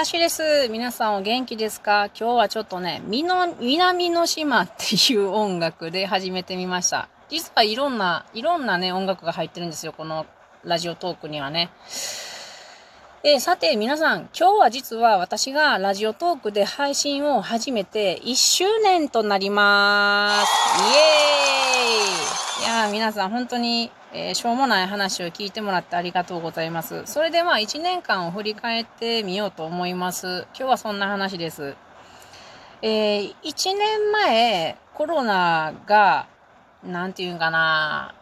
[0.00, 0.70] ハッシュです。
[0.70, 2.08] 皆さんお元気ですか？
[2.18, 7.10] 今日はちょっとね、南の島っていう音楽で始めてみました。
[7.28, 9.92] 実はいろんな、いろんなね、音楽が入ってるんですよ。
[9.92, 10.24] この
[10.64, 11.68] ラジオトークにはね。
[13.24, 20.82] え、さて皆さん、今日は実は私がラジオトークで配信を始めて1周年となります。
[20.82, 21.49] イエーイ
[22.60, 27.02] いやー皆さん本当にえー、しょうもない話を聞いてもらってありがとうございます。
[27.06, 30.48] それでは1年間を振り返ってみようと思います。
[30.48, 31.76] 今日はそんな話です。
[32.82, 36.26] えー、1年前、コロナが、
[36.82, 38.14] なんていうんかな、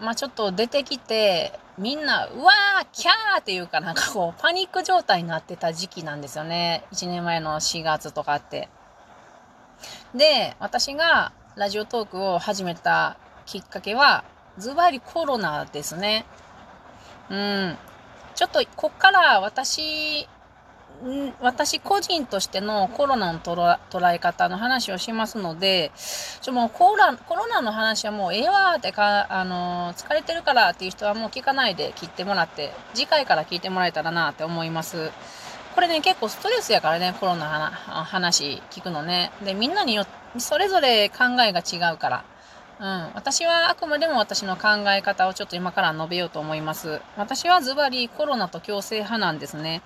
[0.00, 6.84] まあ、ちょっと出てきて、みんな、うわー、キャーっていうかなんかこう、パニック状態になってた時期なんですよね。
[6.92, 8.70] 1年前の4月とかって。
[10.14, 14.24] で、私がラジオトークを始めたきっかけは、
[14.58, 16.26] ズバリコロナですね。
[17.30, 17.78] うん。
[18.34, 20.28] ちょっと、こっから私、
[21.40, 25.92] 私個人としてのコロナの捉え方の話をしますので、
[26.40, 35.10] ちょもうコロコロナの話はもうええわーってか、あの、疲れてるからっていう人はもう聞かないで切ってもらって、次回から聞いてもらえたらなって思います。
[35.74, 39.30] これね、結構ストレスやからね、コロナの話聞くのね。
[39.44, 40.06] で、みんなによ
[40.38, 42.24] それぞれ考えが違うから。
[42.78, 42.86] うん。
[43.14, 47.00] 私はあくまでも私の考え方をちょっと今から述べようと思います。
[47.16, 49.82] 私はズバリコロナと共生派なんですね。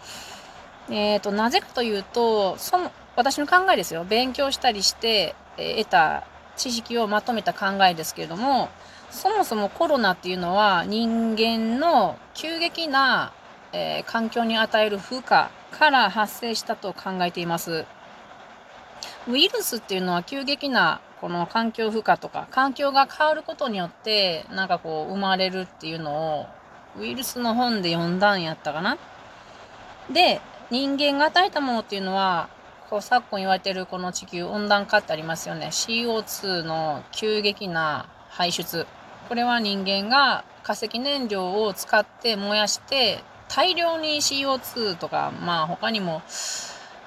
[0.91, 4.05] えっ、ー、と、なぜかというと、その、私の考えですよ。
[4.05, 6.25] 勉強したりして、えー、得た
[6.57, 8.69] 知識をまとめた考えですけれども、
[9.11, 13.33] そもそもコロナっていうのは人間の急激な、
[13.73, 15.51] えー、環境に与える負荷か
[15.91, 17.87] ら発生したと考えています。
[19.29, 26.47] ウイルスっていうのは急激なこの環境負荷とか、環境が変わることによって、なんかこう、生まれるっていうのを、
[26.99, 28.97] ウイルスの本で読んだんやったかな。
[30.11, 32.49] で、人間が与えたものっていうのは、
[32.89, 35.69] こう昨今言われてるこの地球温暖化ってありますよね。
[35.69, 38.87] CO2 の急激な排出。
[39.29, 46.23] これは人間が化石燃料を使って燃やして、大量に CO2 とか、まあ他にも、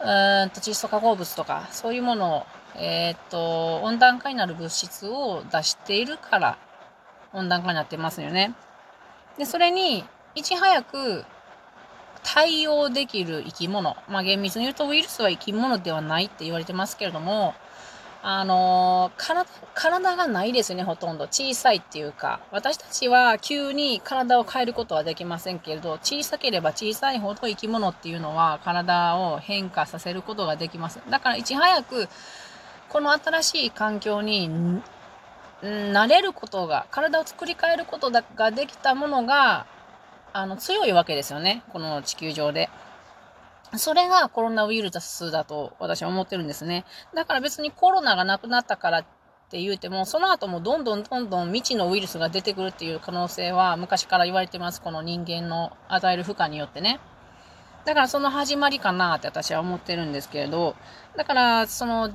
[0.01, 6.57] うーんと窒素化合物とか、そういうものをえー、っと、温暖化になる物質を出しているから
[7.33, 8.53] 温暖化になってますよね。
[9.37, 11.25] で、それにいち早く
[12.23, 13.95] 対応できる生き物。
[14.07, 17.53] まあ厳密に言うとウイルスは生き物ではないって言われてますけれども、
[18.25, 21.25] あの、体、体がないですね、ほとんど。
[21.25, 31.01] 小さいっていうか、私たちは急に体を変えることはできませんけれど、小さければ小さいほど生き物っていうのは体を変化させることができます。
[31.09, 32.07] だからいち早く
[32.93, 34.49] この新しい環境に
[35.63, 39.65] 慣れることが、体を作り変えることができたものが、
[40.31, 41.63] あの、強いわけですよね。
[41.73, 42.69] この地球上で。
[43.75, 46.85] それがコロナウイルスだと私は思ってるんですね。
[47.15, 49.05] だから別にコロナがなくなったからっ
[49.49, 54.79] て言うても、その後もどんどんどんどん未知のウイルスが出てくるっていう可能性は昔から言われてます。
[54.79, 56.99] この人間の与える負荷によってね。
[57.85, 60.75] だからその始まりかなって私は思ってるんですけれど、
[61.17, 62.11] だからその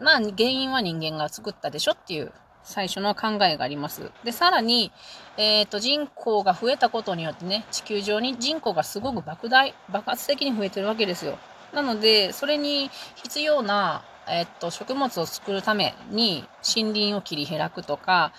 [0.00, 2.32] まあ、原因は人間が作ったでしょっていう
[2.62, 4.10] 最初の考えがあります。
[4.24, 4.92] で、さらに、
[5.36, 11.38] えっ、ー、と、人口が増えたことによってね、地球上に人口がすごく莫大、爆発的に増えてるわけですよ。
[11.72, 16.44] なので、それに必要な、えっ、ー、と、食物を作るために
[16.76, 18.32] 森林を切り開くとか、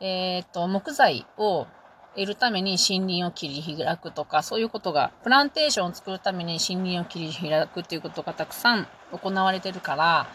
[0.00, 1.66] えっ、ー、と、木材を
[2.14, 10.26] 得るために森林を切り開くとか、そういうことが、プランテーションを作るために森林を切り開くっていうことがたくさん行われてるから、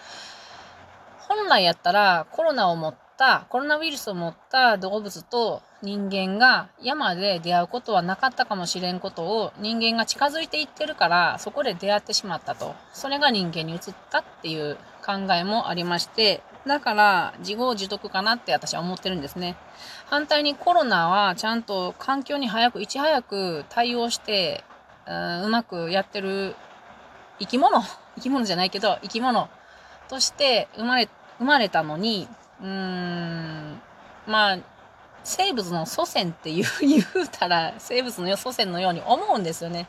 [1.28, 12.76] 本来やったらコロナを持った、コロナウイルスを持った動物と人間が山で出会うことはなかったかもしれんことを人間が近づいていってるからそこで出会ってしまったと。
[12.94, 13.80] それが人間に移っ
[14.10, 19.58] たっていう考えもありまして、だから自業自得かなって私は思ってるんですね。
[20.06, 24.64] 反対にコロナはちゃんと環境に早く、いち早く対応して、
[25.08, 26.56] う、うまくやってる
[27.40, 27.82] 生き物
[28.16, 29.48] 生き物じゃないけど生き物
[30.08, 31.10] として生まれ
[31.40, 32.28] 生まれたのに、
[32.62, 33.82] うーん、
[34.26, 34.58] まあ、
[35.24, 39.88] 生物の祖先って言う、 言うたら、生物の祖先のように思うんですよね。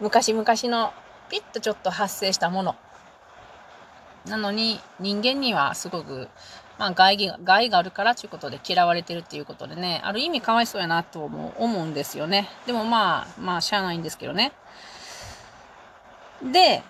[0.00, 0.92] 昔々の
[1.30, 2.76] ピッとちょっと発生したもの。
[4.26, 6.28] なのに、人間にはすごく、
[6.78, 12.50] まあ、害が、害があるからということで嫌われてるっていうことでね、ある意味かわいそうやなと思うんですよね。
[12.66, 14.52] でもまあ、まあ、しゃあないんですけどね。
[16.42, 16.82] で、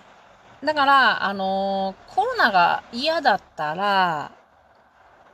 [0.63, 4.31] だから、あのー、コロナが嫌だったら、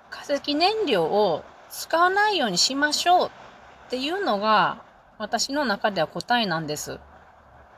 [0.10, 4.84] 化石燃料を使わないようにしましょうっていうのが、
[5.18, 7.00] 私の中では答えなんです。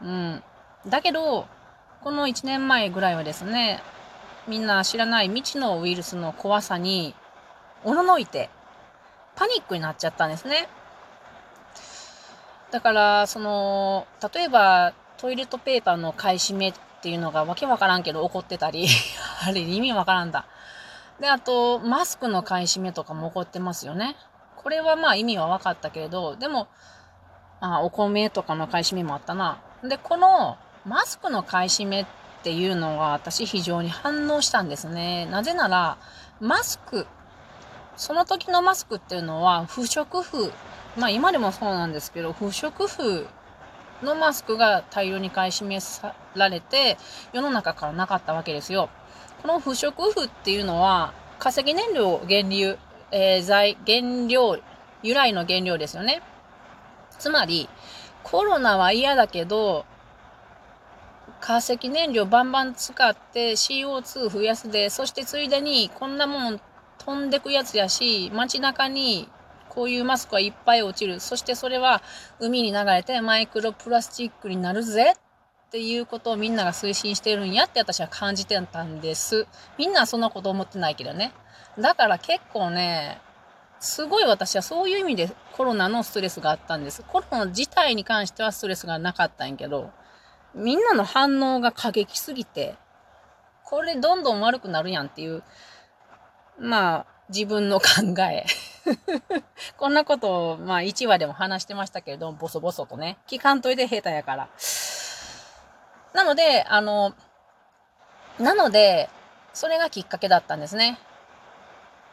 [0.02, 0.44] うん。
[0.88, 1.48] だけど、
[2.04, 3.82] この1年前ぐらいはですね、
[4.48, 7.16] みんな知らない未知のウイルスの怖さに、
[7.84, 8.50] おののいて、
[9.36, 10.68] パニックになっちゃったんですね。
[12.72, 16.74] だから、その、例えば、トイレットペーパーの買い占め
[17.06, 18.88] っていうのがわけわからんけど起こってたり、
[19.48, 20.48] あれ意味わからんだ。
[21.20, 24.16] で、あと、マスクの買い占めとかも起こってますよね。
[24.56, 26.68] これはまあ意味は分かったけれど、でも、
[27.62, 29.60] あお米とかの買い占めもあったな。
[29.84, 32.06] で、このマスクの買い占めっ
[32.42, 35.28] ていうのが私非常に反応したんですね。
[35.28, 35.98] なぜなら、
[36.40, 37.06] マスク、
[37.98, 40.52] その時のマスクっていうのは不織布、
[40.98, 43.28] まあ今でもそうなんですけど、不織布
[44.02, 45.80] のマスクが大量に買い占め
[46.36, 46.98] られて、
[47.34, 48.90] 世の中からなかったわけですよ。
[49.42, 52.78] この不織布っていうのは、化石燃料原流、
[53.12, 54.58] えー、材、原料、
[55.04, 56.22] 由来の原料ですよね。
[57.18, 57.70] つまり、
[58.24, 59.86] コロナは嫌だけど、
[61.40, 66.60] 化石燃料バンバン使って CO2 増やすで、そしてついでにこんなもん
[66.98, 69.30] 飛んでくやつやし、街中に
[69.76, 71.20] こういうマスクはいっぱい落ちる。
[71.20, 72.02] そしてそれは
[72.40, 79.46] 海に流れてマイクロプラスチックになるぜっていうことをみんなが推進してるんやって私は感じてたんです。
[79.78, 81.34] みんなはそんなこと思ってないけどね。
[81.78, 83.20] だから結構ね、
[83.80, 87.04] すごい私はそういう意味でコロナのストレスがあったんです。
[87.04, 89.92] コロナ自体に関してはストレスがなかったんやけど、
[90.54, 92.76] みんなの反応が過激すぎて、
[93.64, 95.44] これどんどん悪くなるやんっていう、
[96.58, 97.86] まあ、自分の考
[98.22, 98.46] え。
[99.78, 103.18] こんなことを、まあ、1話でも話してましたけれども、ボソボソとね。
[103.28, 104.48] 聞かんといて下手やから。
[106.14, 107.14] なので、あの、
[108.40, 109.10] なので、
[109.54, 111.00] それがきっかけだったんですね。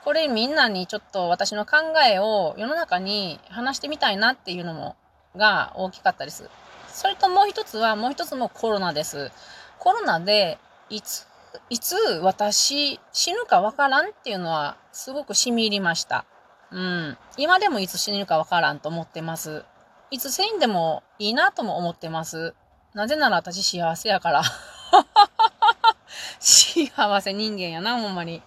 [0.05, 4.97] これみんなにちょっと私の考えを世の中に話してみたいなっていうのも、
[5.37, 6.49] が大きかったです。
[6.89, 9.31] それともう一つは、もう一つもコロナです。
[9.79, 10.59] コロナで、
[10.91, 11.27] いつ、
[11.71, 16.25] いつ私死ぬかわからんっていうのはすごく染み入りました。
[16.73, 17.19] うん。
[17.37, 19.65] 今でもいつ死ぬかわからんと思ってます。
[20.11, 22.55] いつ死んでもいいなとも思ってます。
[22.95, 24.43] なぜなら私幸せやから。
[26.41, 28.43] 幸せ人間やな、ほんまに。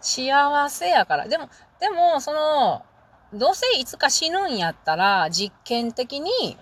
[0.00, 1.26] 幸せやから。
[1.26, 1.48] でも、
[1.80, 2.84] でも、その、
[3.32, 6.56] どうせいつか死ぬんやったら、実験的に、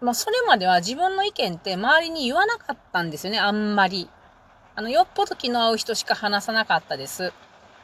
[0.00, 4.08] まあ、それまでは自分の意見って周りに言わなかったんですよね、あんまり。
[4.76, 7.32] あの、よっぽど気の合う人しか話さなかったです。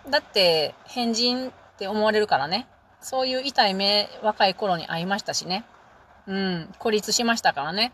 [0.08, 2.66] だって、変人って思われるからね。
[3.00, 5.64] そういう痛い目、若い頃に会いましたしね。
[6.26, 7.92] うん、孤立しましたからね。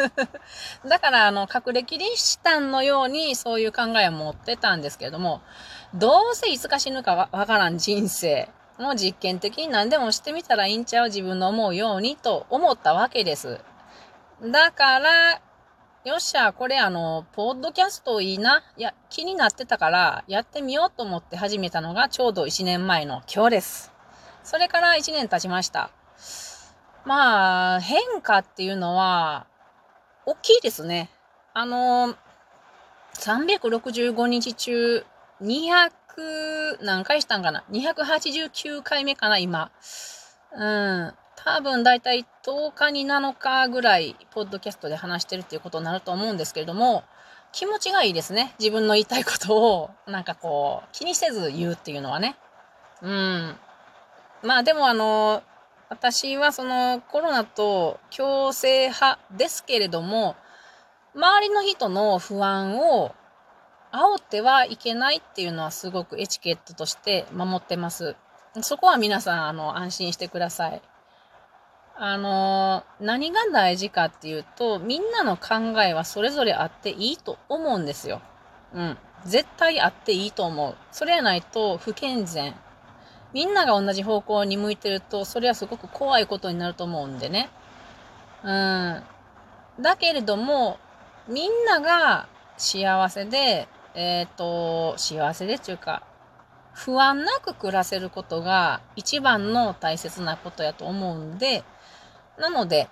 [0.86, 5.40] だから、あの、隠れキリシタンのようにそういう考えを持ってたんですけれども、
[5.94, 13.60] どうせいつか死ぬかわからん人生も実験的に何でもしてみたらいいんちゃう自分の思うようにと思ったわけです。
[14.42, 15.40] だから、
[16.06, 18.62] よっしゃ、これあの、ポッドキャストいいな。
[18.76, 23.92] いや、気になってたから、やってみようと思って始めたのがちょうど1年前の今日です。
[24.44, 25.90] それから1年経ちました。
[27.04, 29.48] まあ、変化っていうのは、
[30.26, 31.10] 大きいですね。
[31.54, 32.14] あの、
[33.14, 35.04] 365日中、
[35.42, 35.90] 200
[36.82, 39.72] 何回したんかな ?289 回目かな今。
[40.52, 41.14] うん。
[41.46, 47.04] 多分だいたい10日に7日ぐらい、ポッドキャストで話してるっていうことになると思うんですけれども、
[47.52, 48.56] 気持ちがいいですね。
[48.58, 52.36] 自分の言いたいことを、なんかこう、気にせず言うっていうのはね。
[53.00, 53.54] うん。
[54.42, 55.44] まあでもあの、
[55.88, 60.34] 私はそのコロナと共生派ですけれども、
[61.14, 63.14] 周りの人の不安を
[63.92, 68.16] 煽ってはいけないっていうのはすごくエチケットとして守ってます。
[68.62, 70.82] そこは皆さん、あの、安心してください。
[71.98, 78.20] あの、何が大事かっていうと、みんなの考えはそれぞれあっていいと思うんですよ。
[78.74, 78.98] うん。
[79.24, 80.74] 絶対あっていいと思う。
[80.92, 82.54] それやないと不健全
[83.32, 87.50] みんなが同じ方向に向いてると、それはすごく怖いことになると思うんでね。
[88.42, 89.02] うん。
[89.80, 90.78] だけれども、
[91.28, 96.02] みんなが幸せで、えっ、ー、と、幸せでっていうか、
[96.72, 101.64] 不安なく暮らせることが一番の大切なことやと思うんで、
[102.38, 102.88] なので、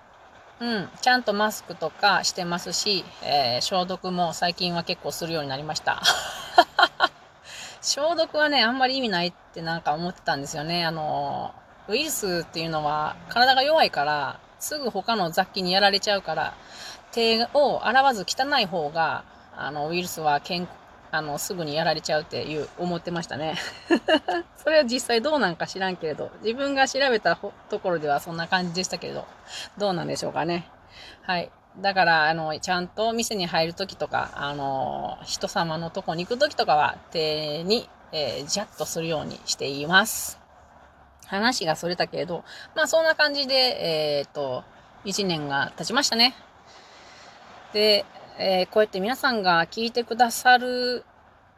[0.60, 6.02] うん、ちゃんとマスクとかしてますし、えー、消毒も最近は結構するようになりました。
[7.82, 10.86] 消毒はね、あんまり意味ないってなんか思ってたんですよね。
[10.86, 11.54] あの、
[11.88, 16.54] ウイルスっていうのは体が弱いから、すぐ他の雑菌にやられちゃうから、
[17.12, 19.24] 手を洗わず汚い方が、
[19.56, 20.66] あの、ウイルスは健
[21.14, 23.54] あの、すぐにやられちゃうっていう、思ってましたね。
[24.58, 29.24] それは実際どうなんか知らんけれど、自分が調べたところではそんな感じでしたけれど、
[29.78, 30.68] どうなんでしょうかね。
[31.22, 31.52] はい。
[31.78, 40.40] だから、あの、ちゃんと店に入るときとか、あの、人様のとこに行くときとかは、手に、えー、ジャッとするようにしています。
[41.26, 42.44] 話がそれたけれど、
[42.74, 44.64] まあそんな感じで、えっ、と、
[45.04, 46.34] 1年が経ちましたね。
[47.72, 48.04] で、
[48.36, 51.04] えー、こうやって皆さんが聞いてくださる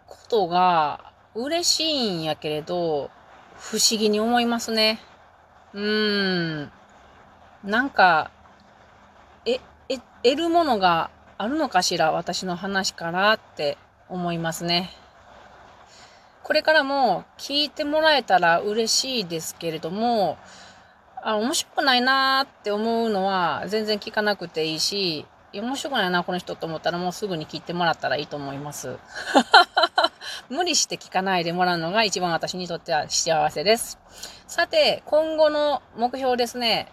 [0.06, 3.10] ことが嬉しいんやけれど、
[3.58, 5.00] 不思議に思いますね。
[5.72, 6.72] うーん。
[7.64, 8.30] なんか、
[9.46, 13.78] え、え、得るものがあるのかしら私の話からって
[14.10, 14.90] 思いますね。
[16.42, 20.36] これからも聞いてもらえたら嬉しいですけれども、
[21.22, 25.24] あ、面白くないなーって思うのは全然聞かなくていいし、
[25.60, 28.96] 面白くないな、この人と思ったらもうすぐに聞いてもらったらいいと思います。
[30.48, 33.98] 無理して聞かないでもらうのが一番私にとっては幸せです。
[34.46, 36.88] さて、今後の目標ですね。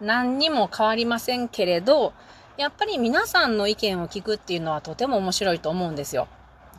[0.00, 2.12] 何にも変わりませんけれど、
[2.56, 6.28] やっぱり皆さんの意見を聞くっていうのはとても面白いと思うんですよ。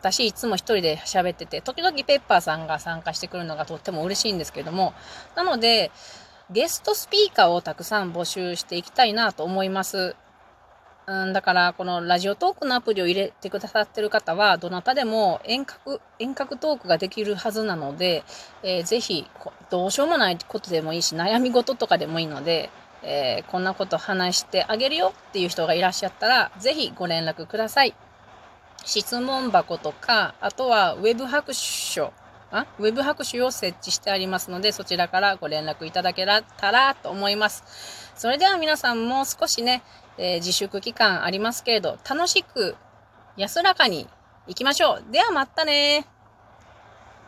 [0.01, 4.93] 私いつも一人で喋ってて、時々ペッパーさんが参加してくるのがとっても嬉しいんですけれども、
[5.35, 5.91] なので、
[6.50, 10.15] ゲストスピーカーをたくさん募集していきたいなと思います。
[11.08, 18.24] うん、だから、このラジオトークのアプリを入れてくださってる方は、どなたでも遠隔、遠隔トークができるはずなので、
[18.63, 19.27] えー、ぜひ、
[19.70, 22.70] どうしようもないことでもいいし、悩み事とかでもいいので、
[23.03, 27.96] えー、こんなこと話してあげるよっていう人がいらっしゃったら、ぜひご連絡ください。
[28.86, 32.12] 質問箱とか、あとはウェブ拍手
[32.53, 38.12] あウェブ拍手を設置してありますので、そちらからご連絡いただけたらと思います。
[38.15, 39.81] それでは皆さんも少しね、
[40.18, 42.75] えー、自粛期間ありますけれど、楽しく
[43.38, 44.08] 安らかに
[44.48, 45.03] 行きましょう。
[45.12, 46.06] ではまたね